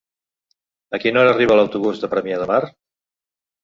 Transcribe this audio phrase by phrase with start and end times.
[0.99, 2.63] A quina hora arriba l'autobús de Premià de Mar?